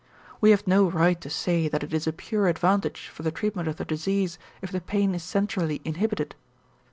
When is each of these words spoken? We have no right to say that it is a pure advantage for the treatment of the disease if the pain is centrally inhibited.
We 0.41 0.49
have 0.49 0.65
no 0.65 0.89
right 0.89 1.21
to 1.21 1.29
say 1.29 1.67
that 1.67 1.83
it 1.83 1.93
is 1.93 2.07
a 2.07 2.11
pure 2.11 2.47
advantage 2.47 3.09
for 3.09 3.21
the 3.21 3.29
treatment 3.31 3.67
of 3.67 3.75
the 3.75 3.85
disease 3.85 4.39
if 4.59 4.71
the 4.71 4.81
pain 4.81 5.13
is 5.13 5.21
centrally 5.21 5.79
inhibited. 5.85 6.33